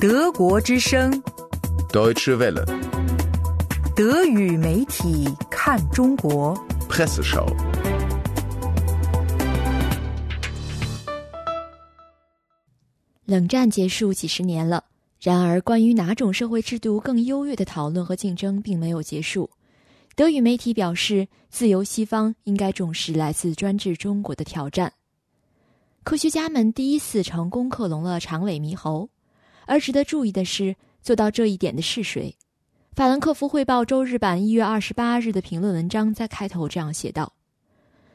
[0.00, 1.10] 德国之声
[1.92, 2.64] ，Deutsche Welle,
[3.96, 6.56] 德语媒体看中国。
[6.88, 7.46] Presseschau.
[13.26, 14.84] 冷战结束几十年了，
[15.20, 19.50] 然而关于哪种社会制度更优越的讨论和竞争并没有结束。
[20.14, 24.92] 德语媒体表示，自由西方应该重视来自专制中国的挑战。
[26.08, 29.10] 科学家们第一次成功克隆了长尾猕猴，
[29.66, 32.34] 而值得注意的是，做到这一点的是谁？
[32.92, 37.30] 法兰克福汇报周日版一月二十八日的评论文章在开头这样写道：“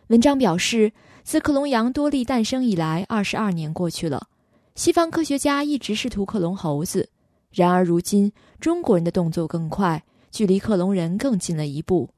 [0.10, 0.92] 文章表示，
[1.24, 4.28] 自克隆羊多利诞生以来，二十二年过去了。”
[4.74, 7.08] 西方科学家一直试图克隆猴子，
[7.52, 12.10] 然而如今中国人的动作更快，距离克隆人更近了一步，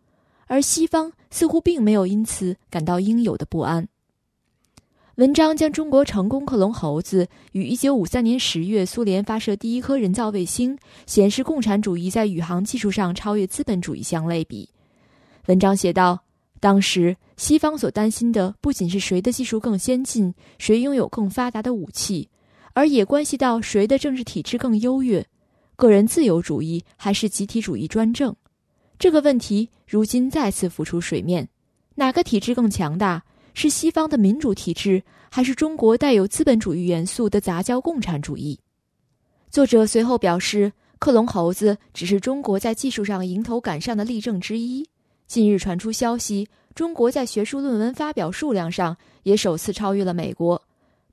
[0.48, 3.86] 而西方似乎并没有因此感到应有的不安。
[5.16, 14.68] 文章将中国成功克隆猴子与1953年10月苏联发射第一颗人造卫星，显示共产主义在宇航技术上超越资本主义相类比。
[15.46, 16.20] 文章写道
[16.60, 22.28] ：“当时西方所担心的不仅是谁的技术更先进，谁拥有更发达的武器。”
[22.74, 25.26] 而也关系到谁的政治体制更优越，
[25.78, 28.36] 个人自由主义还是集体主义专政？
[29.00, 31.48] 这个问题如今再次浮出水面：
[31.96, 33.24] 哪个体制更强大？
[33.56, 38.60] 是西方的民主体制，还是中国带有资本主义元素的杂交共产主义？
[39.50, 44.86] 作者随后表示，克隆猴子只是中国在技术上迎头赶上的例证之一。
[45.26, 50.62] 近日传出消息，中国在学术论文发表数量上也首次超越了美国。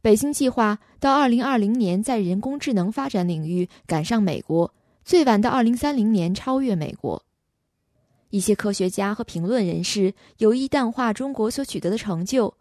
[0.01, 7.23] 北京计划到2020年在人工智能发展领域赶上美国，最晚到2030年超越美国。
[8.33, 12.53] 一些科学家和评论人士有意淡化中国所取得的成就，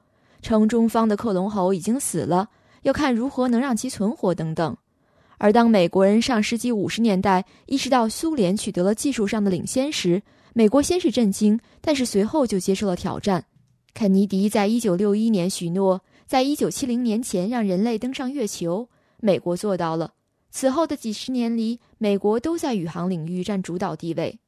[0.41, 2.49] 称中方的克隆猴已经死了，
[2.81, 4.75] 要看如何能让其存活等等。
[5.37, 10.21] 而当美国人上世纪五十年代意识到苏联取得了技术上的领先时，
[10.53, 13.45] 美国先是震惊，但是随后就接受了挑战。
[13.93, 16.01] 肯尼迪在1961年许诺。
[16.27, 18.87] 在一九七零年前让人类登上月球，
[19.19, 20.13] 美国做到了。
[20.49, 24.39] 此后的几十年里，美国都在宇航领域占主导地位。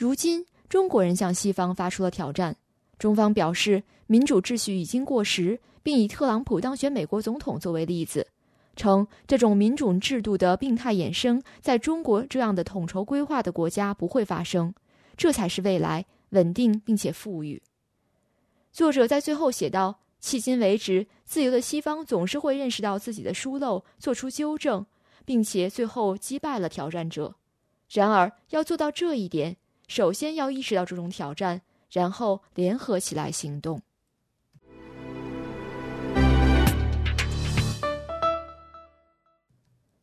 [0.00, 2.56] 如今，中国人向西方发出了挑战。
[2.98, 8.26] 中方表示，民主秩序已经过时，并以特朗普当选美国总统作为例子，
[8.74, 14.72] 称这种民主制度的病态衍生在中国这样的统筹规划的国家不会发生，
[15.18, 17.62] 这才是未来稳定并且富裕。
[18.72, 20.00] 作者在最后写道。
[20.22, 24.86] 迄今为止，自由的西方总是会认识到自己的疏漏，做出纠正，
[25.26, 27.34] 并且最后击败了挑战者。
[27.90, 29.56] 然而，要做到这一点，
[29.90, 33.82] 首先要意识到这种挑战，然后联合起来行动。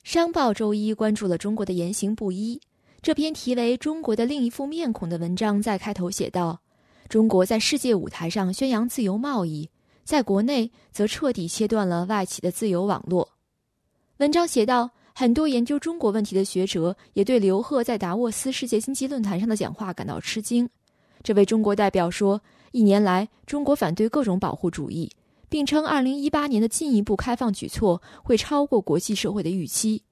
[0.04, 2.60] 商报周一关注了中国的言行不一。
[3.02, 6.60] 这篇题为《中国的另一副面孔》的文章在开头写道
[7.08, 9.70] ：“中国在世界舞台上宣扬自由贸易。”
[10.04, 13.30] 在国内，则彻底切断了外企的自由网络。
[14.18, 20.70] 文章写道，很多研究中国问题的学者也对刘鹤在达沃斯世界经济论坛上的讲话感到吃惊。
[21.24, 22.40] 这位中国代表说，
[22.72, 25.10] 一年来，中国反对各种保护主义，
[25.50, 30.04] 并称2018年的进一步开放举措会超过国际社会的预期。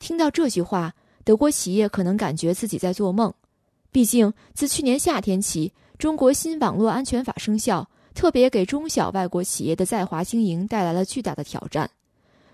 [0.00, 0.92] 听到这句话，
[1.22, 3.32] 德国企业可能感觉自己在做梦。
[3.92, 7.88] 毕竟，自去年夏天起，中国新网络安全法生效。
[8.12, 11.88] 特别给中小外国企业的在华经营带来了巨大的挑战。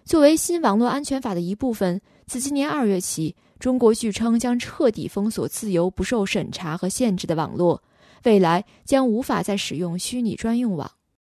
[0.09, 7.83] 作为新网络安全法的一部分，自今年二月起，中国据称将彻底封锁自由、不受审查和限制的网络，
[8.25, 10.91] 未来将无法再使用虚拟专用网。